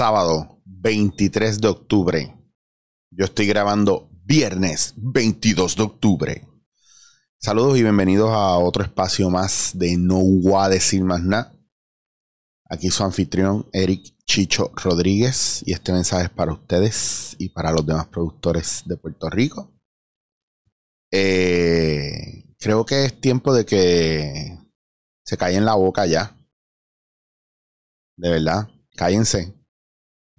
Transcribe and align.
sábado 0.00 0.62
23 0.64 1.60
de 1.60 1.68
octubre. 1.68 2.34
Yo 3.10 3.26
estoy 3.26 3.46
grabando 3.46 4.08
viernes 4.24 4.94
22 4.96 5.76
de 5.76 5.82
octubre. 5.82 6.48
Saludos 7.38 7.76
y 7.76 7.82
bienvenidos 7.82 8.30
a 8.30 8.56
otro 8.56 8.82
espacio 8.82 9.28
más 9.28 9.72
de 9.74 9.98
No 9.98 10.20
Voy 10.20 10.54
a 10.64 10.70
decir 10.70 11.04
más 11.04 11.22
nada. 11.22 11.52
Aquí 12.70 12.88
su 12.88 13.04
anfitrión 13.04 13.68
Eric 13.74 14.16
Chicho 14.24 14.72
Rodríguez 14.74 15.62
y 15.66 15.74
este 15.74 15.92
mensaje 15.92 16.24
es 16.24 16.30
para 16.30 16.54
ustedes 16.54 17.36
y 17.38 17.50
para 17.50 17.70
los 17.70 17.84
demás 17.84 18.06
productores 18.06 18.84
de 18.86 18.96
Puerto 18.96 19.28
Rico. 19.28 19.70
Eh, 21.12 22.54
creo 22.58 22.86
que 22.86 23.04
es 23.04 23.20
tiempo 23.20 23.52
de 23.52 23.66
que 23.66 24.58
se 25.26 25.36
en 25.38 25.66
la 25.66 25.74
boca 25.74 26.06
ya. 26.06 26.34
De 28.16 28.30
verdad, 28.30 28.66
cállense. 28.96 29.59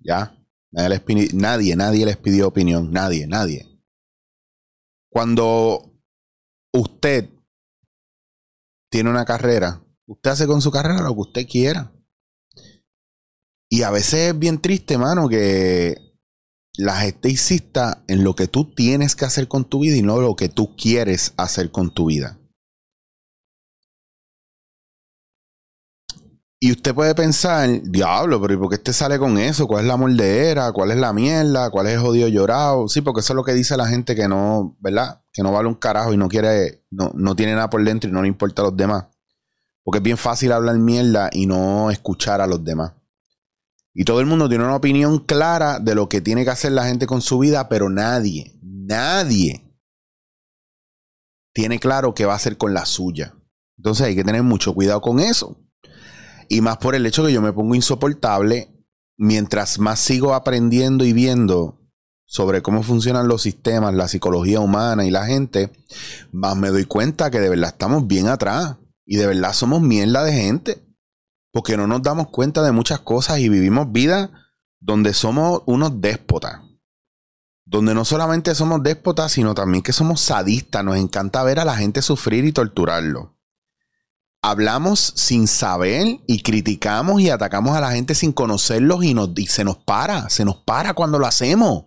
Ya. 0.03 0.37
Nadie, 0.71 0.89
les 0.89 0.99
pidió, 1.01 1.29
nadie, 1.33 1.75
nadie 1.75 2.05
les 2.05 2.17
pidió 2.17 2.47
opinión. 2.47 2.91
Nadie, 2.91 3.27
nadie. 3.27 3.67
Cuando 5.09 5.93
usted 6.73 7.29
tiene 8.89 9.09
una 9.09 9.25
carrera, 9.25 9.83
usted 10.05 10.31
hace 10.31 10.47
con 10.47 10.61
su 10.61 10.71
carrera 10.71 11.01
lo 11.01 11.13
que 11.13 11.21
usted 11.21 11.47
quiera. 11.47 11.91
Y 13.69 13.83
a 13.83 13.91
veces 13.91 14.29
es 14.29 14.39
bien 14.39 14.59
triste, 14.59 14.97
mano, 14.97 15.29
que 15.29 15.95
la 16.77 16.97
gente 16.97 17.29
insista 17.29 18.03
en 18.07 18.23
lo 18.23 18.35
que 18.35 18.47
tú 18.47 18.73
tienes 18.73 19.15
que 19.15 19.25
hacer 19.25 19.47
con 19.47 19.65
tu 19.65 19.79
vida 19.79 19.95
y 19.95 20.01
no 20.01 20.19
lo 20.19 20.35
que 20.35 20.49
tú 20.49 20.75
quieres 20.75 21.33
hacer 21.37 21.71
con 21.71 21.93
tu 21.93 22.07
vida. 22.07 22.40
Y 26.63 26.71
usted 26.71 26.93
puede 26.93 27.15
pensar, 27.15 27.81
diablo, 27.81 28.39
pero 28.39 28.53
¿y 28.53 28.57
por 28.57 28.69
qué 28.69 28.75
este 28.75 28.93
sale 28.93 29.17
con 29.17 29.39
eso? 29.39 29.65
¿Cuál 29.65 29.81
es 29.81 29.87
la 29.87 29.97
mordedera? 29.97 30.71
¿Cuál 30.71 30.91
es 30.91 30.97
la 30.97 31.11
mierda? 31.11 31.71
¿Cuál 31.71 31.87
es 31.87 31.93
el 31.93 32.01
jodido 32.01 32.27
llorado? 32.27 32.87
Sí, 32.87 33.01
porque 33.01 33.21
eso 33.21 33.33
es 33.33 33.35
lo 33.35 33.43
que 33.43 33.55
dice 33.55 33.75
la 33.75 33.87
gente 33.87 34.15
que 34.15 34.27
no, 34.27 34.77
¿verdad? 34.79 35.23
Que 35.33 35.41
no 35.41 35.51
vale 35.51 35.67
un 35.67 35.73
carajo 35.73 36.13
y 36.13 36.17
no 36.17 36.29
quiere, 36.29 36.85
no, 36.91 37.11
no 37.15 37.35
tiene 37.35 37.55
nada 37.55 37.67
por 37.71 37.83
dentro 37.83 38.11
y 38.11 38.13
no 38.13 38.21
le 38.21 38.27
importa 38.27 38.61
a 38.61 38.65
los 38.65 38.77
demás. 38.77 39.05
Porque 39.83 39.97
es 39.97 40.03
bien 40.03 40.17
fácil 40.17 40.51
hablar 40.51 40.77
mierda 40.77 41.31
y 41.33 41.47
no 41.47 41.89
escuchar 41.89 42.41
a 42.41 42.45
los 42.47 42.63
demás. 42.63 42.93
Y 43.95 44.03
todo 44.03 44.19
el 44.19 44.27
mundo 44.27 44.47
tiene 44.47 44.63
una 44.63 44.75
opinión 44.75 45.17
clara 45.17 45.79
de 45.79 45.95
lo 45.95 46.09
que 46.09 46.21
tiene 46.21 46.43
que 46.43 46.51
hacer 46.51 46.73
la 46.73 46.85
gente 46.85 47.07
con 47.07 47.21
su 47.21 47.39
vida, 47.39 47.69
pero 47.69 47.89
nadie, 47.89 48.59
nadie 48.61 49.67
tiene 51.55 51.79
claro 51.79 52.13
qué 52.13 52.27
va 52.27 52.33
a 52.33 52.35
hacer 52.35 52.59
con 52.59 52.75
la 52.75 52.85
suya. 52.85 53.33
Entonces 53.77 54.05
hay 54.05 54.15
que 54.15 54.23
tener 54.23 54.43
mucho 54.43 54.75
cuidado 54.75 55.01
con 55.01 55.19
eso. 55.19 55.57
Y 56.51 56.59
más 56.59 56.79
por 56.79 56.95
el 56.95 57.05
hecho 57.05 57.23
que 57.23 57.31
yo 57.31 57.41
me 57.41 57.53
pongo 57.53 57.75
insoportable 57.75 58.75
mientras 59.15 59.79
más 59.79 60.01
sigo 60.01 60.33
aprendiendo 60.33 61.05
y 61.05 61.13
viendo 61.13 61.79
sobre 62.25 62.61
cómo 62.61 62.83
funcionan 62.83 63.29
los 63.29 63.43
sistemas, 63.43 63.93
la 63.93 64.09
psicología 64.09 64.59
humana 64.59 65.05
y 65.05 65.11
la 65.11 65.25
gente, 65.25 65.71
más 66.33 66.57
me 66.57 66.67
doy 66.67 66.83
cuenta 66.83 67.31
que 67.31 67.39
de 67.39 67.47
verdad 67.47 67.69
estamos 67.69 68.05
bien 68.05 68.27
atrás 68.27 68.75
y 69.05 69.15
de 69.15 69.27
verdad 69.27 69.53
somos 69.53 69.81
mierda 69.81 70.25
de 70.25 70.33
gente. 70.33 70.83
Porque 71.53 71.77
no 71.77 71.87
nos 71.87 72.01
damos 72.01 72.27
cuenta 72.27 72.63
de 72.63 72.73
muchas 72.73 72.99
cosas 72.99 73.39
y 73.39 73.47
vivimos 73.47 73.89
vida 73.93 74.51
donde 74.81 75.13
somos 75.13 75.61
unos 75.67 76.01
déspotas. 76.01 76.59
Donde 77.65 77.93
no 77.93 78.03
solamente 78.03 78.53
somos 78.55 78.83
déspotas, 78.83 79.31
sino 79.31 79.55
también 79.55 79.83
que 79.83 79.93
somos 79.93 80.19
sadistas. 80.19 80.83
Nos 80.83 80.97
encanta 80.97 81.43
ver 81.43 81.59
a 81.59 81.65
la 81.65 81.77
gente 81.77 82.01
sufrir 82.01 82.43
y 82.43 82.51
torturarlo 82.51 83.37
hablamos 84.41 85.13
sin 85.15 85.47
saber 85.47 86.19
y 86.27 86.41
criticamos 86.41 87.21
y 87.21 87.29
atacamos 87.29 87.75
a 87.75 87.81
la 87.81 87.91
gente 87.91 88.15
sin 88.15 88.31
conocerlos 88.31 89.03
y, 89.03 89.13
nos, 89.13 89.29
se 89.47 89.63
nos 89.63 89.77
para, 89.77 90.29
se 90.29 90.43
nos 90.43 90.57
para 90.57 90.93
cuando 90.93 91.19
lo 91.19 91.27
hacemos. 91.27 91.85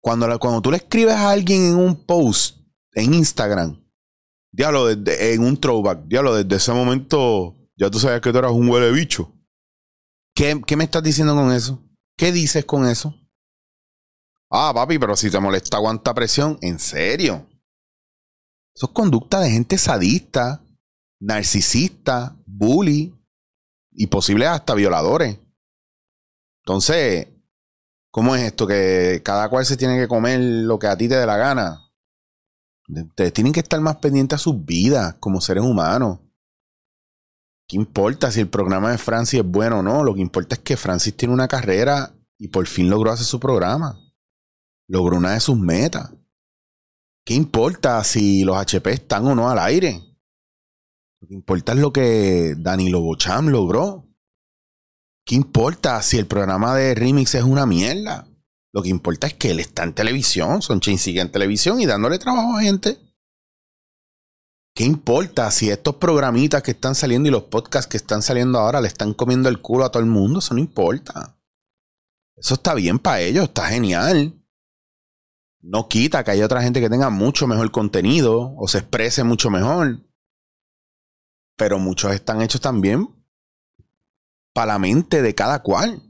Cuando, 0.00 0.38
cuando 0.38 0.62
tú 0.62 0.70
le 0.70 0.76
escribes 0.76 1.14
a 1.14 1.30
alguien 1.30 1.64
en 1.64 1.76
un 1.76 2.04
post 2.04 2.58
en 2.92 3.14
Instagram, 3.14 3.82
diablo, 4.52 4.90
en 4.90 5.42
un 5.42 5.56
throwback, 5.58 6.04
diablo, 6.04 6.34
desde 6.34 6.56
ese 6.56 6.72
momento 6.72 7.56
ya 7.76 7.90
tú 7.90 7.98
sabes 7.98 8.20
que 8.20 8.32
tú 8.32 8.38
eras 8.38 8.52
un 8.52 8.68
huele 8.68 8.92
bicho. 8.92 9.32
¿Qué, 10.34 10.60
¿Qué 10.66 10.76
me 10.76 10.84
estás 10.84 11.02
diciendo 11.02 11.34
con 11.34 11.52
eso? 11.52 11.82
¿Qué 12.16 12.32
dices 12.32 12.64
con 12.64 12.86
eso? 12.86 13.14
Ah, 14.50 14.72
papi, 14.74 14.98
pero 14.98 15.16
si 15.16 15.30
te 15.30 15.40
molesta, 15.40 15.76
aguanta 15.76 16.14
presión. 16.14 16.58
¿En 16.62 16.78
serio? 16.78 17.47
Eso 18.78 18.86
es 18.86 18.92
conducta 18.92 19.40
de 19.40 19.50
gente 19.50 19.76
sadista, 19.76 20.62
narcisista, 21.18 22.36
bully 22.46 23.12
y 23.90 24.06
posibles 24.06 24.46
hasta 24.46 24.76
violadores. 24.76 25.36
Entonces, 26.64 27.26
¿cómo 28.12 28.36
es 28.36 28.42
esto? 28.42 28.68
Que 28.68 29.20
cada 29.24 29.48
cual 29.48 29.66
se 29.66 29.76
tiene 29.76 29.98
que 29.98 30.06
comer 30.06 30.38
lo 30.38 30.78
que 30.78 30.86
a 30.86 30.96
ti 30.96 31.08
te 31.08 31.16
dé 31.16 31.26
la 31.26 31.36
gana. 31.36 31.90
Ustedes 32.88 33.32
tienen 33.32 33.52
que 33.52 33.58
estar 33.58 33.80
más 33.80 33.96
pendientes 33.96 34.36
a 34.36 34.42
sus 34.44 34.64
vidas 34.64 35.16
como 35.18 35.40
seres 35.40 35.64
humanos. 35.64 36.20
¿Qué 37.66 37.74
importa 37.74 38.30
si 38.30 38.38
el 38.38 38.48
programa 38.48 38.92
de 38.92 38.98
Francis 38.98 39.40
es 39.40 39.46
bueno 39.46 39.80
o 39.80 39.82
no? 39.82 40.04
Lo 40.04 40.14
que 40.14 40.20
importa 40.20 40.54
es 40.54 40.60
que 40.60 40.76
Francis 40.76 41.16
tiene 41.16 41.34
una 41.34 41.48
carrera 41.48 42.14
y 42.38 42.46
por 42.46 42.64
fin 42.68 42.88
logró 42.88 43.10
hacer 43.10 43.26
su 43.26 43.40
programa. 43.40 43.98
Logró 44.86 45.16
una 45.16 45.32
de 45.32 45.40
sus 45.40 45.58
metas. 45.58 46.12
¿Qué 47.28 47.34
importa 47.34 48.02
si 48.04 48.42
los 48.42 48.56
HP 48.56 48.90
están 48.90 49.26
o 49.26 49.34
no 49.34 49.50
al 49.50 49.58
aire? 49.58 50.02
Lo 51.20 51.28
que 51.28 51.34
importa 51.34 51.72
es 51.72 51.78
lo 51.78 51.92
que 51.92 52.54
Danilo 52.56 53.02
Bocham 53.02 53.48
logró. 53.48 54.08
¿Qué 55.26 55.34
importa 55.34 56.00
si 56.00 56.16
el 56.16 56.26
programa 56.26 56.74
de 56.74 56.94
Remix 56.94 57.34
es 57.34 57.42
una 57.42 57.66
mierda? 57.66 58.26
Lo 58.72 58.82
que 58.82 58.88
importa 58.88 59.26
es 59.26 59.34
que 59.34 59.50
él 59.50 59.60
está 59.60 59.82
en 59.84 59.92
televisión, 59.92 60.62
Sonchain 60.62 60.96
sigue 60.96 61.20
en 61.20 61.30
televisión 61.30 61.82
y 61.82 61.84
dándole 61.84 62.18
trabajo 62.18 62.56
a 62.56 62.62
gente. 62.62 62.98
¿Qué 64.74 64.84
importa 64.84 65.50
si 65.50 65.68
estos 65.68 65.96
programitas 65.96 66.62
que 66.62 66.70
están 66.70 66.94
saliendo 66.94 67.28
y 67.28 67.32
los 67.32 67.42
podcasts 67.42 67.90
que 67.90 67.98
están 67.98 68.22
saliendo 68.22 68.58
ahora 68.58 68.80
le 68.80 68.88
están 68.88 69.12
comiendo 69.12 69.50
el 69.50 69.60
culo 69.60 69.84
a 69.84 69.90
todo 69.90 70.02
el 70.02 70.08
mundo? 70.08 70.38
Eso 70.38 70.54
no 70.54 70.60
importa. 70.60 71.38
Eso 72.38 72.54
está 72.54 72.72
bien 72.72 72.98
para 72.98 73.20
ellos, 73.20 73.44
está 73.44 73.66
genial. 73.66 74.37
No 75.60 75.88
quita 75.88 76.22
que 76.24 76.30
haya 76.30 76.44
otra 76.44 76.62
gente 76.62 76.80
que 76.80 76.90
tenga 76.90 77.10
mucho 77.10 77.46
mejor 77.46 77.70
contenido 77.70 78.54
o 78.56 78.68
se 78.68 78.78
exprese 78.78 79.24
mucho 79.24 79.50
mejor. 79.50 80.06
Pero 81.56 81.78
muchos 81.78 82.12
están 82.12 82.40
hechos 82.42 82.60
también 82.60 83.08
para 84.54 84.74
la 84.74 84.78
mente 84.78 85.22
de 85.22 85.34
cada 85.34 85.62
cual. 85.62 86.02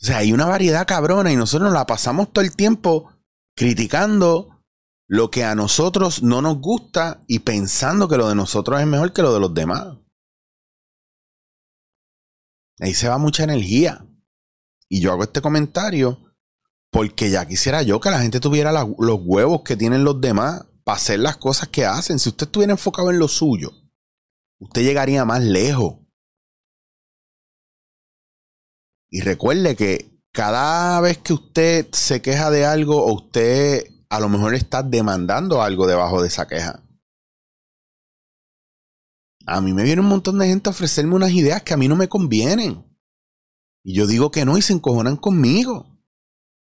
O 0.00 0.04
sea, 0.04 0.18
hay 0.18 0.32
una 0.32 0.46
variedad 0.46 0.86
cabrona 0.86 1.32
y 1.32 1.36
nosotros 1.36 1.70
nos 1.70 1.78
la 1.78 1.86
pasamos 1.86 2.32
todo 2.32 2.44
el 2.44 2.54
tiempo 2.54 3.12
criticando 3.56 4.62
lo 5.08 5.30
que 5.30 5.44
a 5.44 5.54
nosotros 5.54 6.22
no 6.22 6.42
nos 6.42 6.60
gusta 6.60 7.24
y 7.26 7.40
pensando 7.40 8.08
que 8.08 8.18
lo 8.18 8.28
de 8.28 8.34
nosotros 8.34 8.80
es 8.80 8.86
mejor 8.86 9.12
que 9.12 9.22
lo 9.22 9.32
de 9.32 9.40
los 9.40 9.54
demás. 9.54 9.96
Ahí 12.78 12.94
se 12.94 13.08
va 13.08 13.18
mucha 13.18 13.44
energía. 13.44 14.06
Y 14.88 15.00
yo 15.00 15.12
hago 15.12 15.24
este 15.24 15.40
comentario 15.40 16.27
porque 16.98 17.30
ya 17.30 17.46
quisiera 17.46 17.82
yo 17.82 18.00
que 18.00 18.10
la 18.10 18.20
gente 18.20 18.40
tuviera 18.40 18.72
los 18.72 19.20
huevos 19.22 19.62
que 19.62 19.76
tienen 19.76 20.02
los 20.02 20.20
demás 20.20 20.66
para 20.82 20.96
hacer 20.96 21.20
las 21.20 21.36
cosas 21.36 21.68
que 21.68 21.86
hacen. 21.86 22.18
Si 22.18 22.28
usted 22.28 22.46
estuviera 22.46 22.72
enfocado 22.72 23.12
en 23.12 23.20
lo 23.20 23.28
suyo, 23.28 23.70
usted 24.58 24.82
llegaría 24.82 25.24
más 25.24 25.40
lejos. 25.44 25.98
Y 29.10 29.20
recuerde 29.20 29.76
que 29.76 30.10
cada 30.32 31.00
vez 31.00 31.18
que 31.18 31.34
usted 31.34 31.86
se 31.92 32.20
queja 32.20 32.50
de 32.50 32.66
algo 32.66 33.06
o 33.06 33.14
usted 33.14 33.84
a 34.08 34.18
lo 34.18 34.28
mejor 34.28 34.56
está 34.56 34.82
demandando 34.82 35.62
algo 35.62 35.86
debajo 35.86 36.20
de 36.20 36.26
esa 36.26 36.48
queja. 36.48 36.82
A 39.46 39.60
mí 39.60 39.72
me 39.72 39.84
viene 39.84 40.00
un 40.00 40.08
montón 40.08 40.36
de 40.40 40.48
gente 40.48 40.68
a 40.68 40.72
ofrecerme 40.72 41.14
unas 41.14 41.30
ideas 41.30 41.62
que 41.62 41.74
a 41.74 41.76
mí 41.76 41.86
no 41.86 41.94
me 41.94 42.08
convienen. 42.08 42.84
Y 43.84 43.94
yo 43.94 44.08
digo 44.08 44.32
que 44.32 44.44
no 44.44 44.58
y 44.58 44.62
se 44.62 44.72
encojonan 44.72 45.16
conmigo 45.16 45.97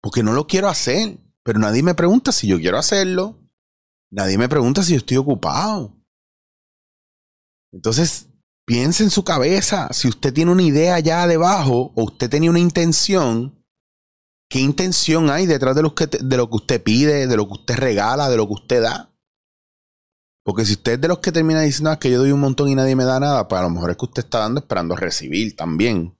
porque 0.05 0.21
no 0.21 0.33
lo 0.33 0.45
quiero 0.45 0.69
hacer. 0.69 1.17
Pero 1.41 1.57
nadie 1.57 1.81
me 1.81 1.95
pregunta 1.95 2.31
si 2.31 2.45
yo 2.45 2.59
quiero 2.59 2.77
hacerlo. 2.77 3.39
Nadie 4.11 4.37
me 4.37 4.47
pregunta 4.47 4.83
si 4.83 4.91
yo 4.91 4.97
estoy 4.99 5.17
ocupado. 5.17 5.99
Entonces, 7.73 8.29
piense 8.67 9.03
en 9.03 9.09
su 9.09 9.23
cabeza, 9.23 9.89
si 9.93 10.07
usted 10.07 10.31
tiene 10.31 10.51
una 10.51 10.61
idea 10.61 10.93
allá 10.93 11.25
debajo 11.25 11.91
o 11.95 12.03
usted 12.03 12.29
tenía 12.29 12.51
una 12.51 12.59
intención, 12.59 13.65
¿qué 14.47 14.59
intención 14.59 15.31
hay 15.31 15.47
detrás 15.47 15.75
de 15.75 15.81
lo, 15.81 15.95
que, 15.95 16.05
de 16.05 16.37
lo 16.37 16.51
que 16.51 16.55
usted 16.55 16.83
pide, 16.83 17.25
de 17.25 17.35
lo 17.35 17.47
que 17.47 17.53
usted 17.53 17.75
regala, 17.75 18.29
de 18.29 18.37
lo 18.37 18.45
que 18.45 18.53
usted 18.53 18.83
da? 18.83 19.11
Porque 20.43 20.65
si 20.65 20.73
usted 20.73 20.93
es 20.93 21.01
de 21.01 21.07
los 21.07 21.17
que 21.17 21.31
termina 21.31 21.61
diciendo 21.61 21.89
ah, 21.89 21.97
que 21.97 22.11
yo 22.11 22.19
doy 22.19 22.31
un 22.31 22.41
montón 22.41 22.69
y 22.69 22.75
nadie 22.75 22.95
me 22.95 23.05
da 23.05 23.19
nada, 23.19 23.47
pues 23.47 23.59
a 23.59 23.63
lo 23.63 23.71
mejor 23.71 23.89
es 23.89 23.97
que 23.97 24.05
usted 24.05 24.23
está 24.23 24.37
dando 24.37 24.59
esperando 24.59 24.95
recibir 24.95 25.55
también. 25.55 26.14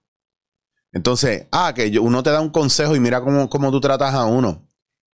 Entonces, 0.96 1.48
ah, 1.52 1.74
que 1.76 2.00
uno 2.00 2.24
te 2.24 2.30
da 2.30 2.40
un 2.40 2.52
consejo 2.52 2.96
y 2.96 3.02
mira 3.02 3.22
cómo, 3.22 3.50
cómo 3.50 3.70
tú 3.70 3.82
tratas 3.82 4.16
a 4.16 4.26
uno. 4.26 4.66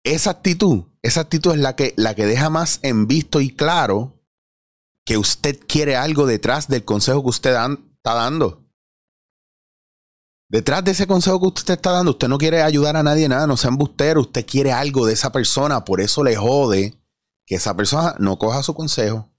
Esa 0.03 0.31
actitud, 0.31 0.83
esa 1.01 1.21
actitud 1.21 1.53
es 1.53 1.59
la 1.59 1.77
que, 1.77 1.93
la 1.95 2.15
que 2.15 2.25
deja 2.25 2.49
más 2.49 2.79
en 2.83 3.07
visto 3.07 3.39
y 3.39 3.49
claro 3.49 4.21
que 5.05 5.17
usted 5.17 5.57
quiere 5.67 5.95
algo 5.95 6.25
detrás 6.25 6.67
del 6.67 6.83
consejo 6.83 7.23
que 7.23 7.29
usted 7.29 7.51
está 7.51 8.13
dando. 8.13 8.69
Detrás 10.49 10.83
de 10.83 10.91
ese 10.91 11.07
consejo 11.07 11.39
que 11.39 11.47
usted 11.47 11.75
está 11.75 11.91
dando, 11.91 12.11
usted 12.11 12.27
no 12.27 12.37
quiere 12.37 12.61
ayudar 12.61 12.97
a 12.97 13.03
nadie 13.03 13.29
nada, 13.29 13.47
no 13.47 13.55
sea 13.55 13.69
embustero, 13.69 14.19
usted 14.19 14.45
quiere 14.45 14.73
algo 14.73 15.05
de 15.05 15.13
esa 15.13 15.31
persona, 15.31 15.85
por 15.85 16.01
eso 16.01 16.25
le 16.25 16.35
jode 16.35 16.93
que 17.45 17.55
esa 17.55 17.73
persona 17.73 18.15
no 18.19 18.37
coja 18.37 18.63
su 18.63 18.73
consejo. 18.73 19.31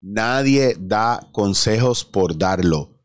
Nadie 0.00 0.76
da 0.78 1.28
consejos 1.32 2.04
por 2.04 2.38
darlo. 2.38 2.99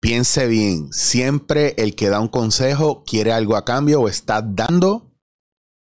Piense 0.00 0.46
bien, 0.46 0.92
siempre 0.92 1.74
el 1.76 1.94
que 1.94 2.08
da 2.08 2.20
un 2.20 2.28
consejo 2.28 3.04
quiere 3.04 3.32
algo 3.32 3.56
a 3.56 3.64
cambio 3.64 4.00
o 4.00 4.08
está 4.08 4.40
dando 4.40 5.14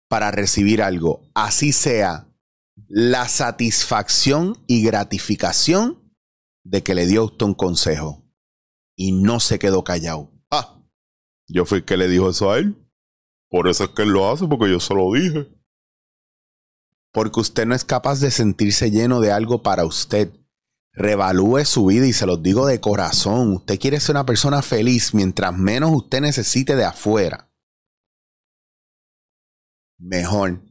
para 0.07 0.31
recibir 0.31 0.81
algo. 0.81 1.29
Así 1.33 1.73
sea 1.73 2.27
la 2.87 3.27
satisfacción 3.27 4.57
y 4.67 4.83
gratificación 4.83 6.13
de 6.63 6.81
que 6.81 6.95
le 6.95 7.07
dio 7.07 7.25
usted 7.25 7.45
un 7.45 7.53
consejo 7.53 8.23
y 8.95 9.11
no 9.11 9.39
se 9.39 9.59
quedó 9.59 9.83
callado. 9.83 10.31
Yo 11.47 11.65
fui 11.65 11.79
el 11.79 11.85
que 11.85 11.97
le 11.97 12.07
dijo 12.07 12.29
eso 12.29 12.51
a 12.51 12.57
él. 12.57 12.75
Por 13.49 13.67
eso 13.67 13.85
es 13.85 13.89
que 13.91 14.01
él 14.03 14.09
lo 14.09 14.29
hace, 14.29 14.47
porque 14.47 14.69
yo 14.69 14.79
se 14.79 14.93
lo 14.93 15.11
dije. 15.13 15.47
Porque 17.11 17.39
usted 17.39 17.65
no 17.65 17.75
es 17.75 17.85
capaz 17.85 18.19
de 18.19 18.31
sentirse 18.31 18.91
lleno 18.91 19.21
de 19.21 19.31
algo 19.31 19.61
para 19.61 19.85
usted. 19.85 20.31
Revalúe 20.95 21.65
su 21.65 21.85
vida 21.85 22.05
y 22.07 22.13
se 22.13 22.25
los 22.25 22.41
digo 22.41 22.65
de 22.65 22.79
corazón. 22.79 23.53
Usted 23.53 23.79
quiere 23.79 23.99
ser 23.99 24.15
una 24.15 24.25
persona 24.25 24.61
feliz 24.61 25.13
mientras 25.13 25.53
menos 25.57 25.91
usted 25.93 26.21
necesite 26.21 26.75
de 26.75 26.85
afuera. 26.85 27.51
Mejor. 29.97 30.61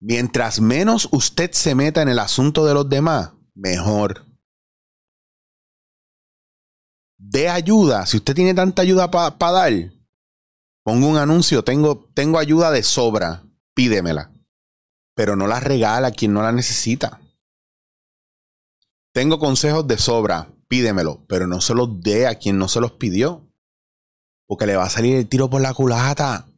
Mientras 0.00 0.60
menos 0.60 1.08
usted 1.12 1.52
se 1.52 1.74
meta 1.74 2.02
en 2.02 2.08
el 2.08 2.18
asunto 2.18 2.64
de 2.66 2.74
los 2.74 2.88
demás, 2.88 3.32
mejor 3.54 4.24
de 7.30 7.48
ayuda. 7.48 8.06
Si 8.06 8.18
usted 8.18 8.34
tiene 8.34 8.54
tanta 8.54 8.82
ayuda 8.82 9.10
para 9.10 9.52
dar, 9.52 9.72
Pongo 10.82 11.08
un 11.08 11.16
anuncio, 11.16 11.64
tengo, 11.64 12.10
tengo 12.12 12.38
ayuda 12.38 12.70
de 12.70 12.82
sobra, 12.82 13.42
pídemela. 13.74 14.30
Pero 15.14 15.34
no 15.34 15.46
la 15.46 15.58
regala 15.58 16.08
a 16.08 16.10
quien 16.10 16.34
no 16.34 16.42
la 16.42 16.52
necesita. 16.52 17.20
Tengo 19.14 19.38
consejos 19.38 19.86
de 19.86 19.96
sobra, 19.96 20.52
pídemelo, 20.66 21.24
pero 21.28 21.46
no 21.46 21.60
se 21.60 21.72
los 21.72 22.00
dé 22.00 22.26
a 22.26 22.34
quien 22.34 22.58
no 22.58 22.66
se 22.66 22.80
los 22.80 22.92
pidió. 22.94 23.48
Porque 24.48 24.66
le 24.66 24.74
va 24.74 24.86
a 24.86 24.90
salir 24.90 25.14
el 25.14 25.28
tiro 25.28 25.48
por 25.48 25.60
la 25.62 25.72
culata. 25.72 26.48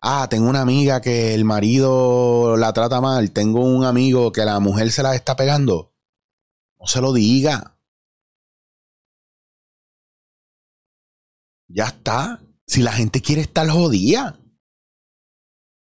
Ah, 0.00 0.26
tengo 0.30 0.48
una 0.48 0.62
amiga 0.62 1.02
que 1.02 1.34
el 1.34 1.44
marido 1.44 2.56
la 2.56 2.72
trata 2.72 3.02
mal. 3.02 3.32
Tengo 3.32 3.60
un 3.60 3.84
amigo 3.84 4.32
que 4.32 4.46
la 4.46 4.58
mujer 4.58 4.90
se 4.90 5.02
la 5.02 5.14
está 5.14 5.36
pegando. 5.36 5.94
No 6.78 6.86
se 6.86 7.02
lo 7.02 7.12
diga. 7.12 7.78
Ya 11.68 11.88
está. 11.88 12.40
Si 12.66 12.80
la 12.80 12.92
gente 12.94 13.20
quiere 13.20 13.42
estar 13.42 13.68
jodida, 13.68 14.40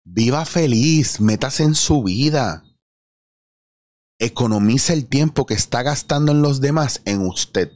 viva 0.04 0.44
feliz, 0.44 1.20
métase 1.20 1.64
en 1.64 1.74
su 1.74 2.04
vida. 2.04 2.65
Economice 4.18 4.92
el 4.92 5.08
tiempo 5.08 5.46
que 5.46 5.54
está 5.54 5.82
gastando 5.82 6.32
en 6.32 6.42
los 6.42 6.60
demás 6.60 7.02
en 7.04 7.26
usted. 7.26 7.72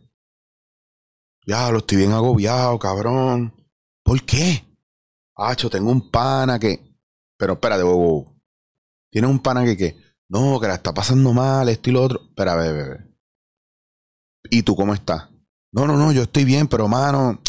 Ya, 1.46 1.70
lo 1.70 1.78
estoy 1.78 1.98
bien 1.98 2.12
agobiado, 2.12 2.78
cabrón. 2.78 3.54
¿Por 4.04 4.22
qué? 4.24 4.64
Hacho, 5.36 5.68
tengo 5.68 5.90
un 5.90 6.10
pana 6.10 6.58
que. 6.58 6.96
Pero 7.36 7.54
espérate, 7.54 7.82
bobo. 7.82 8.36
Tiene 9.10 9.26
un 9.26 9.40
pana 9.40 9.64
que 9.64 9.76
qué? 9.76 9.96
No, 10.28 10.60
que 10.60 10.68
la 10.68 10.74
está 10.74 10.94
pasando 10.94 11.32
mal, 11.32 11.68
esto 11.68 11.90
y 11.90 11.92
lo 11.92 12.02
otro. 12.02 12.22
Espera, 12.22 12.54
bebé, 12.54 12.82
bebé. 12.82 13.16
¿Y 14.50 14.62
tú 14.62 14.76
cómo 14.76 14.94
estás? 14.94 15.28
No, 15.72 15.86
no, 15.86 15.96
no, 15.96 16.12
yo 16.12 16.22
estoy 16.22 16.44
bien, 16.44 16.68
pero 16.68 16.88
mano, 16.88 17.40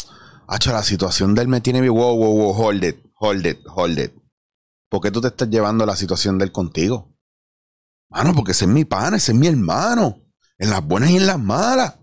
Hacho, 0.48 0.74
la 0.74 0.84
situación 0.84 1.34
de 1.34 1.44
él 1.44 1.48
me 1.48 1.62
tiene 1.62 1.80
bien. 1.80 1.94
Wow, 1.94 2.18
wow, 2.18 2.36
wow, 2.36 2.66
hold 2.66 2.84
it, 2.84 2.98
hold 3.20 3.46
it, 3.46 3.60
hold 3.68 3.98
it. 3.98 4.12
¿Por 4.90 5.00
qué 5.00 5.10
tú 5.10 5.22
te 5.22 5.30
estás 5.30 5.50
llevando 5.50 5.86
la 5.86 5.96
situación 5.96 6.38
de 6.38 6.46
él 6.46 6.52
contigo? 6.52 7.11
Mano, 8.12 8.34
porque 8.36 8.52
ese 8.52 8.66
es 8.66 8.72
mi 8.72 8.84
pana, 8.84 9.18
ese 9.18 9.32
es 9.32 9.38
mi 9.38 9.48
hermano. 9.48 10.22
En 10.58 10.70
las 10.70 10.86
buenas 10.86 11.10
y 11.12 11.18
en 11.18 11.26
las 11.26 11.40
malas. 11.40 11.98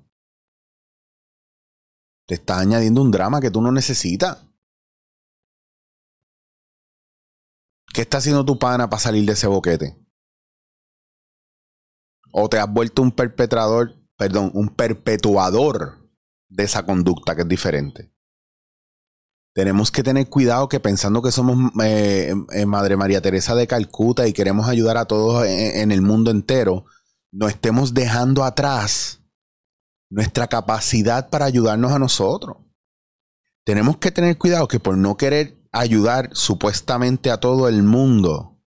Te 2.27 2.35
está 2.35 2.59
añadiendo 2.59 3.03
un 3.03 3.11
drama 3.11 3.41
que 3.41 3.51
tú 3.51 3.61
no 3.61 3.71
necesitas. 3.71 4.47
¿Qué 7.93 8.03
está 8.03 8.19
haciendo 8.19 8.45
tu 8.45 8.59
pana 8.59 8.89
para 8.89 9.01
salir 9.01 9.25
de 9.27 9.33
ese 9.33 9.47
boquete? 9.47 9.97
¿O 12.33 12.49
te 12.49 12.59
has 12.59 12.73
vuelto 12.73 13.03
un 13.03 13.13
perpetrador, 13.13 13.95
perdón, 14.17 14.51
un 14.55 14.75
perpetuador 14.75 16.11
de 16.49 16.65
esa 16.65 16.85
conducta 16.85 17.35
que 17.35 17.43
es 17.43 17.49
diferente? 17.49 18.15
Tenemos 19.59 19.91
que 19.91 20.05
tener 20.05 20.29
cuidado 20.29 20.69
que 20.69 20.79
pensando 20.79 21.21
que 21.21 21.33
somos 21.33 21.73
eh, 21.83 22.33
eh, 22.53 22.65
Madre 22.65 22.97
María 22.97 23.21
Teresa 23.21 23.57
de 23.57 23.67
Calcuta 23.67 24.29
y 24.29 24.33
queremos 24.33 24.69
ayudar 24.69 24.97
a 24.97 25.07
todos 25.07 25.45
en, 25.49 25.91
el 25.91 26.01
mundo 26.01 26.31
entero, 26.31 26.85
no 27.33 27.49
estemos 27.49 27.93
dejando 27.93 28.45
atrás 28.45 29.21
nuestra 30.11 30.47
capacidad 30.47 31.29
para 31.29 31.47
ayudarnos 31.47 31.91
a 31.91 31.99
nosotros. 31.99 32.59
Tenemos 33.65 33.97
que 33.97 34.13
tener 34.13 34.39
cuidado 34.39 34.69
que 34.69 34.79
por 34.79 34.97
no 34.97 35.17
querer 35.17 35.59
ayudar 35.73 36.31
supuestamente 36.35 37.29
a 37.33 37.41
todo 37.41 37.67
el 37.67 37.83
mundo, 37.83 38.63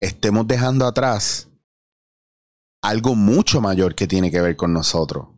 estemos 0.00 0.48
dejando 0.48 0.84
atrás 0.84 1.48
algo 2.82 3.14
mucho 3.14 3.60
mayor 3.60 3.94
que 3.94 4.08
tiene 4.08 4.32
que 4.32 4.40
ver 4.40 4.56
con 4.56 4.72
nosotros. 4.72 5.28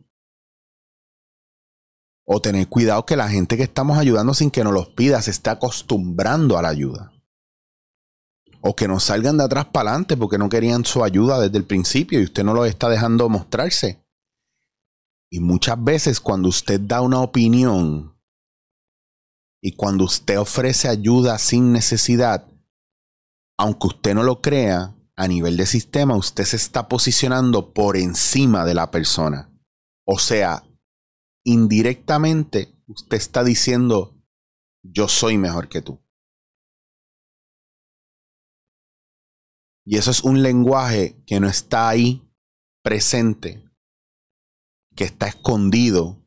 O 2.25 2.41
tener 2.41 2.67
cuidado 2.67 3.05
que 3.05 3.15
la 3.15 3.29
gente 3.29 3.55
que 3.55 3.63
estamos 3.63 3.97
ayudando 3.97 4.33
sin 4.33 4.49
que 4.49 4.63
nos 4.63 4.73
los 4.73 4.89
pida 4.89 5.21
se 5.21 5.31
esté 5.31 5.51
acostumbrando 5.51 6.57
a 6.57 6.61
la 6.61 6.69
ayuda. 6.69 7.11
O 8.61 8.75
que 8.75 8.87
nos 8.87 9.03
salgan 9.03 9.37
de 9.37 9.43
atrás 9.43 9.65
para 9.65 9.91
adelante 9.91 10.17
porque 10.17 10.39
no 10.39 10.49
querían 10.49 10.85
su 10.85 11.03
ayuda 11.03 11.39
desde 11.39 11.57
el 11.57 11.65
principio 11.65 12.19
y 12.19 12.23
usted 12.23 12.43
no 12.43 12.53
lo 12.53 12.65
está 12.65 12.89
dejando 12.89 13.29
mostrarse. 13.29 14.03
Y 15.29 15.39
muchas 15.39 15.83
veces 15.83 16.19
cuando 16.19 16.49
usted 16.49 16.79
da 16.81 17.01
una 17.01 17.19
opinión 17.19 18.15
y 19.61 19.73
cuando 19.75 20.05
usted 20.05 20.39
ofrece 20.39 20.87
ayuda 20.87 21.37
sin 21.37 21.71
necesidad, 21.71 22.47
aunque 23.57 23.87
usted 23.87 24.13
no 24.13 24.23
lo 24.23 24.41
crea, 24.41 24.95
a 25.15 25.27
nivel 25.27 25.57
de 25.57 25.65
sistema 25.65 26.15
usted 26.15 26.43
se 26.43 26.57
está 26.57 26.87
posicionando 26.87 27.73
por 27.73 27.97
encima 27.97 28.65
de 28.65 28.73
la 28.73 28.91
persona. 28.91 29.49
O 30.05 30.19
sea, 30.19 30.63
indirectamente 31.45 32.75
usted 32.87 33.17
está 33.17 33.43
diciendo, 33.43 34.21
yo 34.83 35.07
soy 35.07 35.37
mejor 35.37 35.69
que 35.69 35.81
tú. 35.81 36.01
Y 39.85 39.97
eso 39.97 40.09
es 40.11 40.23
un 40.23 40.41
lenguaje 40.41 41.23
que 41.27 41.39
no 41.39 41.47
está 41.47 41.87
ahí 41.87 42.27
presente, 42.81 43.63
que 44.95 45.03
está 45.03 45.27
escondido. 45.27 46.25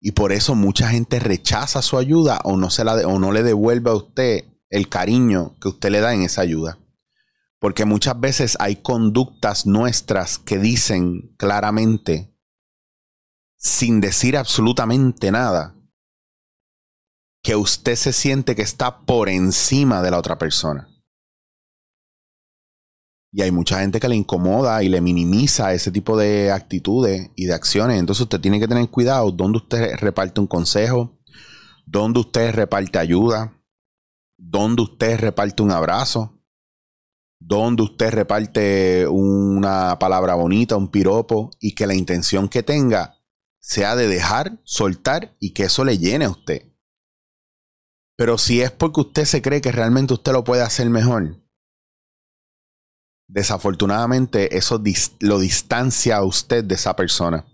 Y 0.00 0.12
por 0.12 0.32
eso 0.32 0.54
mucha 0.54 0.88
gente 0.88 1.18
rechaza 1.18 1.82
su 1.82 1.98
ayuda 1.98 2.40
o 2.44 2.56
no, 2.56 2.70
se 2.70 2.84
la 2.84 2.94
o 3.08 3.18
no 3.18 3.32
le 3.32 3.42
devuelve 3.42 3.90
a 3.90 3.94
usted 3.94 4.44
el 4.70 4.88
cariño 4.88 5.56
que 5.60 5.68
usted 5.68 5.90
le 5.90 6.00
da 6.00 6.14
en 6.14 6.22
esa 6.22 6.42
ayuda. 6.42 6.78
Porque 7.58 7.84
muchas 7.84 8.20
veces 8.20 8.56
hay 8.60 8.76
conductas 8.76 9.66
nuestras 9.66 10.38
que 10.38 10.58
dicen 10.58 11.34
claramente 11.36 12.35
sin 13.56 14.00
decir 14.00 14.36
absolutamente 14.36 15.30
nada, 15.30 15.74
que 17.42 17.56
usted 17.56 17.94
se 17.94 18.12
siente 18.12 18.56
que 18.56 18.62
está 18.62 19.00
por 19.00 19.28
encima 19.28 20.02
de 20.02 20.10
la 20.10 20.18
otra 20.18 20.36
persona. 20.36 20.88
Y 23.32 23.42
hay 23.42 23.50
mucha 23.50 23.80
gente 23.80 24.00
que 24.00 24.08
le 24.08 24.16
incomoda 24.16 24.82
y 24.82 24.88
le 24.88 25.00
minimiza 25.00 25.74
ese 25.74 25.90
tipo 25.90 26.16
de 26.16 26.50
actitudes 26.50 27.30
y 27.36 27.44
de 27.44 27.54
acciones. 27.54 28.00
Entonces 28.00 28.22
usted 28.22 28.40
tiene 28.40 28.58
que 28.58 28.66
tener 28.66 28.88
cuidado 28.88 29.30
donde 29.30 29.58
usted 29.58 29.96
reparte 29.96 30.40
un 30.40 30.46
consejo, 30.46 31.18
donde 31.84 32.20
usted 32.20 32.54
reparte 32.54 32.98
ayuda, 32.98 33.62
donde 34.38 34.82
usted 34.82 35.18
reparte 35.18 35.62
un 35.62 35.70
abrazo, 35.70 36.42
donde 37.38 37.82
usted 37.82 38.10
reparte 38.10 39.06
una 39.06 39.98
palabra 39.98 40.34
bonita, 40.34 40.76
un 40.76 40.90
piropo, 40.90 41.50
y 41.60 41.74
que 41.74 41.86
la 41.86 41.94
intención 41.94 42.48
que 42.48 42.62
tenga 42.62 43.15
sea 43.66 43.96
de 43.96 44.06
dejar, 44.06 44.60
soltar 44.62 45.34
y 45.40 45.50
que 45.50 45.64
eso 45.64 45.84
le 45.84 45.98
llene 45.98 46.26
a 46.26 46.30
usted. 46.30 46.72
Pero 48.16 48.38
si 48.38 48.62
es 48.62 48.70
porque 48.70 49.00
usted 49.00 49.24
se 49.24 49.42
cree 49.42 49.60
que 49.60 49.72
realmente 49.72 50.14
usted 50.14 50.32
lo 50.32 50.44
puede 50.44 50.62
hacer 50.62 50.88
mejor, 50.88 51.42
desafortunadamente 53.26 54.56
eso 54.56 54.80
lo 55.18 55.40
distancia 55.40 56.18
a 56.18 56.24
usted 56.24 56.62
de 56.62 56.76
esa 56.76 56.94
persona. 56.94 57.44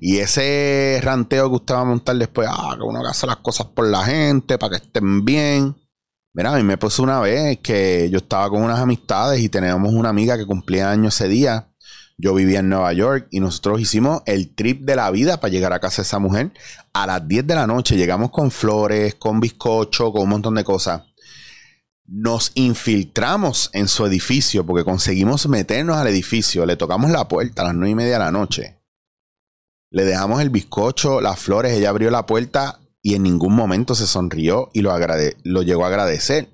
Y 0.00 0.20
ese 0.20 0.98
ranteo 1.02 1.50
que 1.50 1.56
usted 1.56 1.74
va 1.74 1.82
a 1.82 1.84
montar 1.84 2.16
después, 2.16 2.48
ah, 2.50 2.74
que 2.78 2.82
uno 2.82 3.06
hace 3.06 3.26
las 3.26 3.36
cosas 3.36 3.66
por 3.66 3.86
la 3.86 4.02
gente, 4.02 4.56
para 4.56 4.78
que 4.78 4.86
estén 4.86 5.26
bien. 5.26 5.76
Mira, 6.32 6.54
a 6.54 6.56
mí 6.56 6.62
me 6.62 6.78
pasó 6.78 7.02
una 7.02 7.20
vez 7.20 7.58
que 7.58 8.08
yo 8.10 8.16
estaba 8.16 8.48
con 8.48 8.62
unas 8.62 8.80
amistades 8.80 9.42
y 9.42 9.50
teníamos 9.50 9.92
una 9.92 10.08
amiga 10.08 10.38
que 10.38 10.46
cumplía 10.46 10.90
años 10.90 11.14
ese 11.20 11.28
día 11.28 11.69
Yo 12.22 12.34
vivía 12.34 12.58
en 12.58 12.68
Nueva 12.68 12.92
York 12.92 13.28
y 13.30 13.40
nosotros 13.40 13.80
hicimos 13.80 14.22
el 14.26 14.54
trip 14.54 14.82
de 14.82 14.94
la 14.94 15.10
vida 15.10 15.40
para 15.40 15.50
llegar 15.50 15.72
a 15.72 15.80
casa 15.80 16.02
de 16.02 16.06
esa 16.06 16.18
mujer. 16.18 16.52
A 16.92 17.06
las 17.06 17.26
10 17.26 17.46
de 17.46 17.54
la 17.54 17.66
noche 17.66 17.96
llegamos 17.96 18.30
con 18.30 18.50
flores, 18.50 19.14
con 19.14 19.40
bizcocho, 19.40 20.12
con 20.12 20.22
un 20.24 20.28
montón 20.28 20.54
de 20.54 20.64
cosas. 20.64 21.02
Nos 22.04 22.52
infiltramos 22.56 23.70
en 23.72 23.88
su 23.88 24.04
edificio 24.04 24.66
porque 24.66 24.84
conseguimos 24.84 25.48
meternos 25.48 25.96
al 25.96 26.08
edificio. 26.08 26.66
Le 26.66 26.76
tocamos 26.76 27.10
la 27.10 27.26
puerta 27.26 27.62
a 27.62 27.66
las 27.66 27.74
9 27.74 27.90
y 27.90 27.94
media 27.94 28.12
de 28.14 28.18
la 28.18 28.32
noche. 28.32 28.82
Le 29.90 30.04
dejamos 30.04 30.42
el 30.42 30.50
bizcocho, 30.50 31.22
las 31.22 31.38
flores. 31.38 31.72
Ella 31.72 31.88
abrió 31.88 32.10
la 32.10 32.26
puerta 32.26 32.80
y 33.00 33.14
en 33.14 33.22
ningún 33.22 33.54
momento 33.54 33.94
se 33.94 34.06
sonrió 34.06 34.68
y 34.74 34.82
lo, 34.82 34.92
lo 35.44 35.62
llegó 35.62 35.84
a 35.84 35.88
agradecer. 35.88 36.50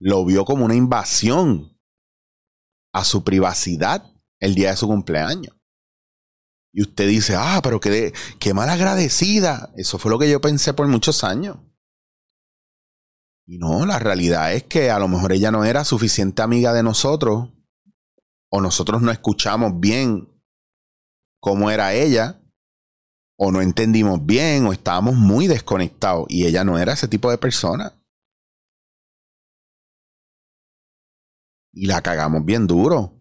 Lo 0.00 0.24
vio 0.24 0.44
como 0.44 0.64
una 0.64 0.74
invasión 0.74 1.75
a 2.96 3.04
su 3.04 3.22
privacidad 3.22 4.10
el 4.40 4.54
día 4.54 4.70
de 4.70 4.76
su 4.76 4.86
cumpleaños. 4.86 5.54
Y 6.72 6.80
usted 6.80 7.06
dice, 7.06 7.36
ah, 7.36 7.60
pero 7.62 7.78
qué, 7.78 8.14
qué 8.38 8.54
mal 8.54 8.70
agradecida. 8.70 9.70
Eso 9.76 9.98
fue 9.98 10.10
lo 10.10 10.18
que 10.18 10.30
yo 10.30 10.40
pensé 10.40 10.72
por 10.72 10.88
muchos 10.88 11.22
años. 11.22 11.58
Y 13.46 13.58
no, 13.58 13.84
la 13.84 13.98
realidad 13.98 14.54
es 14.54 14.64
que 14.64 14.90
a 14.90 14.98
lo 14.98 15.08
mejor 15.08 15.32
ella 15.32 15.50
no 15.50 15.64
era 15.66 15.84
suficiente 15.84 16.40
amiga 16.40 16.72
de 16.72 16.82
nosotros, 16.82 17.50
o 18.50 18.60
nosotros 18.62 19.02
no 19.02 19.10
escuchamos 19.10 19.78
bien 19.78 20.28
cómo 21.38 21.70
era 21.70 21.92
ella, 21.92 22.40
o 23.38 23.52
no 23.52 23.60
entendimos 23.60 24.24
bien, 24.24 24.66
o 24.66 24.72
estábamos 24.72 25.16
muy 25.16 25.48
desconectados, 25.48 26.24
y 26.30 26.46
ella 26.46 26.64
no 26.64 26.78
era 26.78 26.94
ese 26.94 27.08
tipo 27.08 27.30
de 27.30 27.36
persona. 27.36 27.95
Y 31.76 31.86
la 31.86 32.00
cagamos 32.00 32.44
bien 32.44 32.66
duro. 32.66 33.20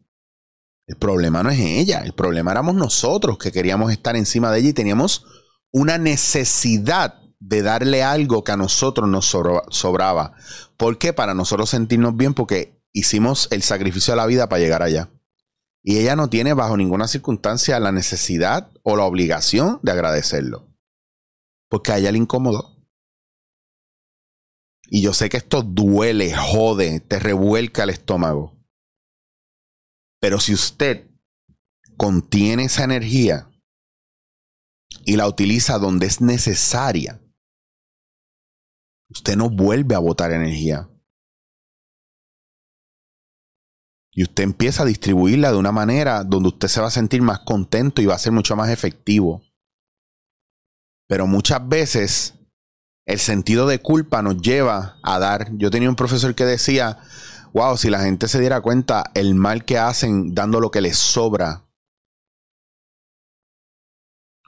El 0.87 0.95
problema 0.95 1.43
no 1.43 1.49
es 1.49 1.59
ella, 1.59 1.99
el 1.99 2.13
problema 2.13 2.51
éramos 2.51 2.75
nosotros 2.75 3.37
que 3.37 3.51
queríamos 3.51 3.91
estar 3.91 4.15
encima 4.15 4.51
de 4.51 4.59
ella 4.59 4.69
y 4.69 4.73
teníamos 4.73 5.25
una 5.71 5.97
necesidad 5.97 7.21
de 7.39 7.61
darle 7.61 8.01
algo 8.01 8.43
que 8.43 8.53
a 8.53 8.57
nosotros 8.57 9.09
nos 9.09 9.25
sobraba. 9.25 10.35
¿Por 10.77 10.97
qué? 10.97 11.11
Para 11.11 11.33
nosotros 11.33 11.69
sentirnos 11.69 12.15
bien 12.15 12.33
porque 12.33 12.81
hicimos 12.93 13.49
el 13.51 13.61
sacrificio 13.61 14.13
de 14.13 14.17
la 14.17 14.25
vida 14.25 14.47
para 14.47 14.61
llegar 14.61 14.83
allá. 14.83 15.09
Y 15.83 15.97
ella 15.97 16.15
no 16.15 16.29
tiene 16.29 16.53
bajo 16.53 16.77
ninguna 16.77 17.07
circunstancia 17.07 17.79
la 17.79 17.91
necesidad 17.91 18.71
o 18.83 18.95
la 18.95 19.03
obligación 19.03 19.79
de 19.83 19.91
agradecerlo. 19.91 20.69
Porque 21.69 21.91
a 21.91 21.97
ella 21.97 22.11
le 22.11 22.19
incomodó. 22.19 22.74
Y 24.87 25.01
yo 25.01 25.13
sé 25.13 25.29
que 25.29 25.37
esto 25.37 25.63
duele, 25.63 26.33
jode, 26.35 26.99
te 26.99 27.19
revuelca 27.19 27.83
el 27.83 27.89
estómago. 27.89 28.55
Pero 30.19 30.39
si 30.39 30.53
usted 30.53 31.09
contiene 31.97 32.65
esa 32.65 32.83
energía 32.83 33.49
y 35.05 35.15
la 35.15 35.27
utiliza 35.27 35.77
donde 35.79 36.07
es 36.07 36.21
necesaria, 36.21 37.21
usted 39.09 39.35
no 39.35 39.49
vuelve 39.49 39.95
a 39.95 39.99
botar 39.99 40.31
energía. 40.31 40.89
Y 44.11 44.23
usted 44.23 44.43
empieza 44.43 44.83
a 44.83 44.85
distribuirla 44.85 45.51
de 45.51 45.57
una 45.57 45.73
manera 45.73 46.23
donde 46.23 46.49
usted 46.49 46.69
se 46.69 46.79
va 46.79 46.87
a 46.87 46.91
sentir 46.91 47.21
más 47.21 47.39
contento 47.39 48.01
y 48.01 48.05
va 48.05 48.15
a 48.15 48.19
ser 48.19 48.31
mucho 48.31 48.55
más 48.55 48.69
efectivo. 48.69 49.41
Pero 51.07 51.27
muchas 51.27 51.67
veces 51.67 52.34
el 53.05 53.19
sentido 53.19 53.67
de 53.67 53.79
culpa 53.79 54.21
nos 54.21 54.41
lleva 54.41 54.97
a 55.03 55.19
dar. 55.19 55.55
Yo 55.57 55.69
tenía 55.69 55.89
un 55.89 55.95
profesor 55.95 56.33
que 56.35 56.45
decía, 56.45 56.99
wow, 57.53 57.77
si 57.77 57.89
la 57.89 58.01
gente 58.01 58.27
se 58.27 58.39
diera 58.39 58.61
cuenta 58.61 59.11
el 59.13 59.35
mal 59.35 59.63
que 59.65 59.77
hacen 59.77 60.33
dando 60.33 60.59
lo 60.59 60.71
que 60.71 60.81
les 60.81 60.97
sobra, 60.97 61.63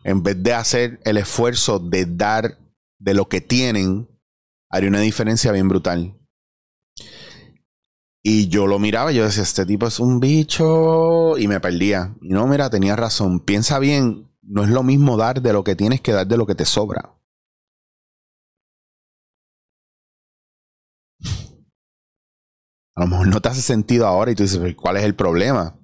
en 0.03 0.23
vez 0.23 0.41
de 0.41 0.53
hacer 0.53 0.99
el 1.03 1.17
esfuerzo 1.17 1.79
de 1.79 2.05
dar 2.05 2.57
de 2.99 3.13
lo 3.13 3.27
que 3.27 3.41
tienen, 3.41 4.07
haría 4.69 4.89
una 4.89 5.01
diferencia 5.01 5.51
bien 5.51 5.67
brutal. 5.67 6.17
Y 8.23 8.49
yo 8.49 8.67
lo 8.67 8.79
miraba 8.79 9.11
yo 9.13 9.23
decía, 9.23 9.43
este 9.43 9.65
tipo 9.65 9.87
es 9.87 9.99
un 9.99 10.19
bicho 10.19 11.37
y 11.37 11.47
me 11.47 11.59
perdía. 11.59 12.15
Y 12.21 12.29
no, 12.29 12.45
mira, 12.47 12.69
tenía 12.69 12.95
razón. 12.95 13.39
Piensa 13.39 13.79
bien, 13.79 14.29
no 14.41 14.63
es 14.63 14.69
lo 14.69 14.83
mismo 14.83 15.15
dar 15.15 15.41
de 15.41 15.53
lo 15.53 15.63
que 15.63 15.75
tienes 15.75 16.01
que 16.01 16.11
dar 16.11 16.27
de 16.27 16.35
lo 16.35 16.45
que 16.45 16.55
te 16.55 16.65
sobra. 16.65 17.17
A 22.97 23.01
lo 23.01 23.07
mejor 23.09 23.27
no 23.27 23.39
te 23.39 23.49
hace 23.49 23.61
sentido 23.61 24.07
ahora 24.07 24.31
y 24.31 24.35
tú 24.35 24.41
dices, 24.41 24.75
¿cuál 24.75 24.97
es 24.97 25.03
el 25.03 25.13
problema? 25.13 25.79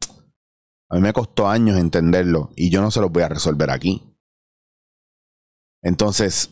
A 0.89 0.96
mí 0.96 1.01
me 1.01 1.13
costó 1.13 1.48
años 1.48 1.77
entenderlo 1.77 2.50
y 2.55 2.72
yo 2.72 2.82
no 2.82 2.89
se 2.89 3.01
lo 3.01 3.10
voy 3.10 3.22
a 3.22 3.29
resolver 3.29 3.70
aquí. 3.70 4.17
Entonces, 5.84 6.50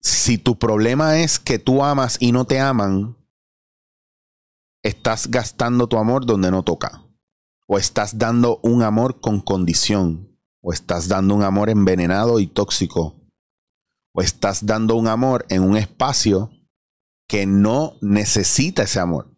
si 0.00 0.38
tu 0.38 0.58
problema 0.58 1.18
es 1.18 1.38
que 1.38 1.58
tú 1.58 1.84
amas 1.84 2.16
y 2.20 2.32
no 2.32 2.46
te 2.46 2.58
aman, 2.58 3.18
estás 4.82 5.30
gastando 5.30 5.88
tu 5.88 5.98
amor 5.98 6.24
donde 6.24 6.50
no 6.50 6.62
toca. 6.62 7.04
O 7.68 7.76
estás 7.76 8.16
dando 8.16 8.60
un 8.62 8.82
amor 8.82 9.20
con 9.20 9.42
condición. 9.42 10.40
O 10.62 10.72
estás 10.72 11.06
dando 11.06 11.34
un 11.34 11.42
amor 11.42 11.68
envenenado 11.68 12.40
y 12.40 12.46
tóxico. 12.46 13.28
O 14.14 14.22
estás 14.22 14.64
dando 14.64 14.96
un 14.96 15.06
amor 15.06 15.44
en 15.50 15.62
un 15.62 15.76
espacio 15.76 16.50
que 17.28 17.44
no 17.44 17.98
necesita 18.00 18.84
ese 18.84 19.00
amor. 19.00 19.35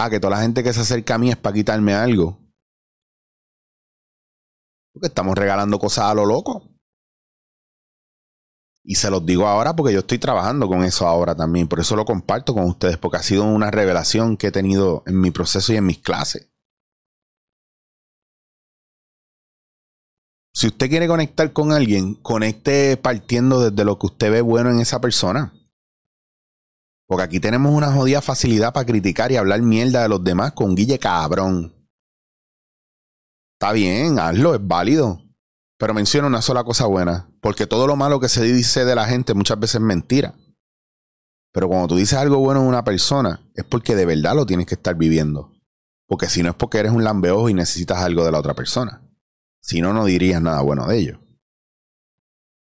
Ah, 0.00 0.08
que 0.08 0.20
toda 0.20 0.36
la 0.36 0.42
gente 0.42 0.62
que 0.62 0.72
se 0.72 0.82
acerca 0.82 1.16
a 1.16 1.18
mí 1.18 1.28
es 1.28 1.36
para 1.36 1.54
quitarme 1.54 1.92
algo. 1.92 2.38
Porque 4.92 5.08
estamos 5.08 5.36
regalando 5.36 5.76
cosas 5.80 6.04
a 6.04 6.14
lo 6.14 6.24
loco. 6.24 6.62
Y 8.84 8.94
se 8.94 9.10
los 9.10 9.26
digo 9.26 9.48
ahora 9.48 9.74
porque 9.74 9.92
yo 9.92 9.98
estoy 9.98 10.20
trabajando 10.20 10.68
con 10.68 10.84
eso 10.84 11.08
ahora 11.08 11.34
también. 11.34 11.66
Por 11.66 11.80
eso 11.80 11.96
lo 11.96 12.04
comparto 12.04 12.54
con 12.54 12.66
ustedes, 12.66 12.96
porque 12.96 13.16
ha 13.16 13.22
sido 13.24 13.42
una 13.42 13.72
revelación 13.72 14.36
que 14.36 14.46
he 14.46 14.52
tenido 14.52 15.02
en 15.04 15.20
mi 15.20 15.32
proceso 15.32 15.72
y 15.72 15.76
en 15.78 15.86
mis 15.86 15.98
clases. 15.98 16.48
Si 20.54 20.68
usted 20.68 20.88
quiere 20.88 21.08
conectar 21.08 21.52
con 21.52 21.72
alguien, 21.72 22.14
conecte 22.14 22.96
partiendo 22.96 23.68
desde 23.68 23.84
lo 23.84 23.98
que 23.98 24.06
usted 24.06 24.30
ve 24.30 24.42
bueno 24.42 24.70
en 24.70 24.78
esa 24.78 25.00
persona. 25.00 25.57
Porque 27.08 27.24
aquí 27.24 27.40
tenemos 27.40 27.72
una 27.72 27.90
jodida 27.90 28.20
facilidad 28.20 28.74
para 28.74 28.84
criticar 28.84 29.32
y 29.32 29.36
hablar 29.36 29.62
mierda 29.62 30.02
de 30.02 30.10
los 30.10 30.22
demás 30.22 30.52
con 30.52 30.74
Guille 30.74 30.98
cabrón. 30.98 31.74
Está 33.54 33.72
bien, 33.72 34.18
hazlo, 34.18 34.54
es 34.54 34.60
válido. 34.62 35.18
Pero 35.78 35.94
menciona 35.94 36.28
una 36.28 36.42
sola 36.42 36.64
cosa 36.64 36.84
buena. 36.84 37.30
Porque 37.40 37.66
todo 37.66 37.86
lo 37.86 37.96
malo 37.96 38.20
que 38.20 38.28
se 38.28 38.42
dice 38.44 38.84
de 38.84 38.94
la 38.94 39.06
gente 39.06 39.32
muchas 39.32 39.58
veces 39.58 39.76
es 39.76 39.80
mentira. 39.80 40.34
Pero 41.50 41.68
cuando 41.68 41.88
tú 41.88 41.96
dices 41.96 42.18
algo 42.18 42.40
bueno 42.40 42.60
de 42.60 42.68
una 42.68 42.84
persona, 42.84 43.40
es 43.54 43.64
porque 43.64 43.96
de 43.96 44.04
verdad 44.04 44.36
lo 44.36 44.44
tienes 44.44 44.66
que 44.66 44.74
estar 44.74 44.94
viviendo. 44.94 45.54
Porque 46.06 46.28
si 46.28 46.42
no 46.42 46.50
es 46.50 46.56
porque 46.56 46.78
eres 46.78 46.92
un 46.92 47.04
lambeojo 47.04 47.48
y 47.48 47.54
necesitas 47.54 47.98
algo 48.02 48.22
de 48.26 48.32
la 48.32 48.38
otra 48.38 48.52
persona. 48.52 49.02
Si 49.62 49.80
no, 49.80 49.94
no 49.94 50.04
dirías 50.04 50.42
nada 50.42 50.60
bueno 50.60 50.86
de 50.86 50.98
ello. 50.98 51.20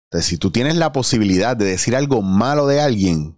Entonces, 0.05 0.29
si 0.29 0.37
tú 0.37 0.51
tienes 0.51 0.77
la 0.77 0.93
posibilidad 0.93 1.57
de 1.57 1.65
decir 1.65 1.97
algo 1.97 2.21
malo 2.21 2.65
de 2.65 2.79
alguien, 2.79 3.36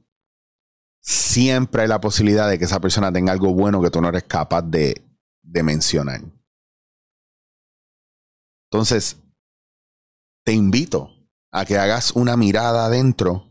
siempre 1.02 1.84
hay 1.84 1.88
la 1.88 2.02
posibilidad 2.02 2.50
de 2.50 2.58
que 2.60 2.66
esa 2.66 2.80
persona 2.80 3.12
tenga 3.12 3.32
algo 3.32 3.54
bueno 3.54 3.82
que 3.82 3.90
tú 3.90 4.02
no 4.02 4.10
eres 4.10 4.24
capaz 4.24 4.62
de, 4.64 5.02
de 5.42 5.64
mencionar. 5.64 6.22
Entonces, 8.72 9.18
te 10.44 10.54
invito 10.54 11.10
a 11.52 11.66
que 11.66 11.78
hagas 11.78 12.12
una 12.12 12.38
mirada 12.38 12.86
adentro 12.86 13.50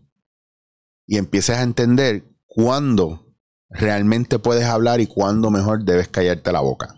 y 1.07 1.17
empieces 1.17 1.57
a 1.57 1.63
entender 1.63 2.25
cuándo 2.47 3.35
realmente 3.71 4.39
puedes 4.39 4.65
hablar 4.65 5.01
y 5.01 5.07
cuándo 5.07 5.51
mejor 5.51 5.85
debes 5.85 6.09
callarte 6.09 6.53
la 6.53 6.61
boca. 6.61 6.95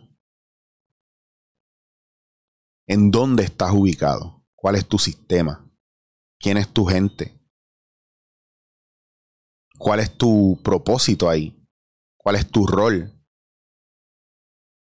¿En 2.86 3.10
dónde 3.10 3.44
estás 3.44 3.72
ubicado? 3.72 4.44
¿Cuál 4.54 4.76
es 4.76 4.86
tu 4.86 4.98
sistema? 4.98 5.70
¿Quién 6.38 6.56
es 6.56 6.68
tu 6.68 6.84
gente? 6.84 7.39
¿Cuál 9.80 10.00
es 10.00 10.14
tu 10.14 10.60
propósito 10.62 11.30
ahí? 11.30 11.58
¿Cuál 12.18 12.36
es 12.36 12.46
tu 12.50 12.66
rol? 12.66 13.18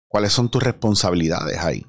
¿Cuáles 0.06 0.34
son 0.34 0.50
tus 0.50 0.62
responsabilidades 0.62 1.56
ahí? 1.60 1.86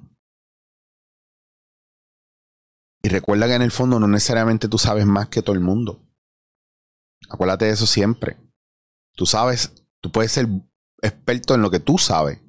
Y 3.01 3.10
recuerda 3.10 3.48
que 3.48 3.55
en 3.55 3.62
el 3.62 3.72
fondo 3.72 4.00
no 4.00 4.07
necesariamente 4.07 4.69
tú 4.69 4.77
sabes 4.77 5.05
más 5.05 5.27
que 5.27 5.41
todo 5.41 5.53
el 5.53 5.60
mundo. 5.60 6.01
Acuérdate 7.29 7.65
de 7.65 7.72
eso 7.72 7.86
siempre. 7.86 8.38
Tú 9.15 9.25
sabes, 9.25 9.86
tú 10.00 10.10
puedes 10.10 10.31
ser 10.31 10.48
experto 11.01 11.55
en 11.55 11.62
lo 11.62 11.69
que 11.69 11.81
tú 11.81 11.98
sabes. 11.98 12.39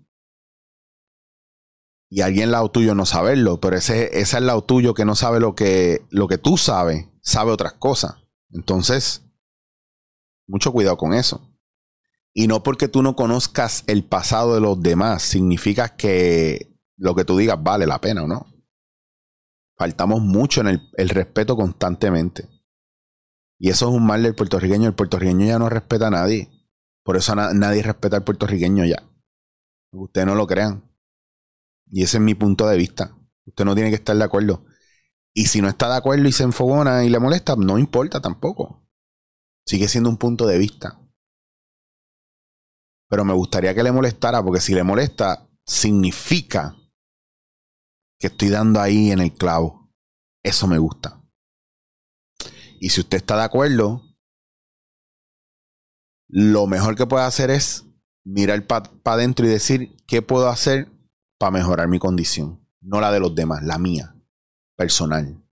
Y 2.08 2.20
alguien 2.20 2.44
al 2.44 2.52
lado 2.52 2.70
tuyo 2.70 2.94
no 2.94 3.06
saberlo, 3.06 3.58
pero 3.58 3.76
ese, 3.76 4.20
ese 4.20 4.36
al 4.36 4.46
lado 4.46 4.62
tuyo 4.62 4.94
que 4.94 5.04
no 5.04 5.16
sabe 5.16 5.40
lo 5.40 5.56
que, 5.56 6.06
lo 6.10 6.28
que 6.28 6.38
tú 6.38 6.56
sabes, 6.58 7.08
sabe 7.22 7.50
otras 7.50 7.72
cosas. 7.72 8.22
Entonces, 8.50 9.23
mucho 10.46 10.72
cuidado 10.72 10.96
con 10.96 11.14
eso. 11.14 11.50
Y 12.32 12.48
no 12.48 12.62
porque 12.62 12.88
tú 12.88 13.02
no 13.02 13.14
conozcas 13.14 13.84
el 13.86 14.04
pasado 14.04 14.54
de 14.54 14.60
los 14.60 14.82
demás, 14.82 15.22
significa 15.22 15.96
que 15.96 16.76
lo 16.96 17.14
que 17.14 17.24
tú 17.24 17.36
digas 17.36 17.62
vale 17.62 17.86
la 17.86 18.00
pena 18.00 18.24
o 18.24 18.26
no. 18.26 18.46
Faltamos 19.76 20.20
mucho 20.20 20.60
en 20.60 20.80
el, 20.96 21.08
respeto 21.08 21.56
constantemente. 21.56 22.48
Y 23.58 23.70
eso 23.70 23.88
es 23.88 23.94
un 23.94 24.06
mal 24.06 24.22
del 24.22 24.34
puertorriqueño. 24.34 24.88
El 24.88 24.94
puertorriqueño 24.94 25.46
ya 25.46 25.58
no 25.58 25.68
respeta 25.68 26.08
a 26.08 26.10
nadie. 26.10 26.50
Por 27.02 27.16
eso 27.16 27.34
nadie 27.34 27.82
respeta 27.82 28.16
al 28.16 28.24
puertorriqueño 28.24 28.84
ya. 28.84 29.02
Ustedes 29.92 30.26
no 30.26 30.34
lo 30.34 30.46
crean. 30.46 30.90
Y 31.90 32.02
ese 32.02 32.18
es 32.18 32.22
mi 32.22 32.34
punto 32.34 32.66
de 32.66 32.76
vista. 32.76 33.16
Usted 33.46 33.64
no 33.64 33.74
tiene 33.74 33.90
que 33.90 33.96
estar 33.96 34.16
de 34.16 34.24
acuerdo. 34.24 34.64
Y 35.32 35.46
si 35.46 35.60
no 35.60 35.68
está 35.68 35.88
de 35.88 35.96
acuerdo 35.96 36.26
y 36.28 36.32
se 36.32 36.44
enfogona 36.44 37.04
y 37.04 37.10
le 37.10 37.18
molesta, 37.18 37.56
no 37.56 37.78
importa 37.78 38.20
tampoco. 38.20 38.83
Sigue 39.66 39.88
siendo 39.88 40.10
un 40.10 40.16
punto 40.16 40.46
de 40.46 40.58
vista. 40.58 41.00
Pero 43.08 43.24
me 43.24 43.34
gustaría 43.34 43.74
que 43.74 43.82
le 43.82 43.92
molestara, 43.92 44.42
porque 44.42 44.60
si 44.60 44.74
le 44.74 44.82
molesta, 44.82 45.48
significa 45.66 46.76
que 48.18 48.28
estoy 48.28 48.48
dando 48.48 48.80
ahí 48.80 49.10
en 49.10 49.20
el 49.20 49.32
clavo. 49.32 49.90
Eso 50.42 50.66
me 50.66 50.78
gusta. 50.78 51.22
Y 52.80 52.90
si 52.90 53.00
usted 53.00 53.18
está 53.18 53.36
de 53.36 53.44
acuerdo, 53.44 54.02
lo 56.28 56.66
mejor 56.66 56.96
que 56.96 57.06
puede 57.06 57.24
hacer 57.24 57.50
es 57.50 57.86
mirar 58.24 58.66
para 58.66 58.90
adentro 59.04 59.46
y 59.46 59.50
decir 59.50 59.96
qué 60.06 60.22
puedo 60.22 60.48
hacer 60.48 60.90
para 61.38 61.52
mejorar 61.52 61.88
mi 61.88 61.98
condición. 61.98 62.66
No 62.80 63.00
la 63.00 63.12
de 63.12 63.20
los 63.20 63.34
demás, 63.34 63.62
la 63.62 63.78
mía, 63.78 64.16
personal. 64.76 65.43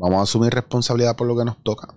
Vamos 0.00 0.20
a 0.20 0.22
asumir 0.22 0.54
responsabilidad 0.54 1.16
por 1.16 1.26
lo 1.26 1.36
que 1.36 1.44
nos 1.44 1.60
toca. 1.64 1.92